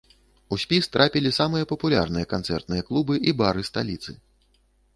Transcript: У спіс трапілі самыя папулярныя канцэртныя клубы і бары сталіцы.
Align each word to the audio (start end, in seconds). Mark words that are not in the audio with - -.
У 0.55 0.57
спіс 0.61 0.87
трапілі 0.95 1.31
самыя 1.39 1.67
папулярныя 1.73 2.25
канцэртныя 2.33 2.81
клубы 2.89 3.21
і 3.29 3.37
бары 3.43 3.61
сталіцы. 3.71 4.19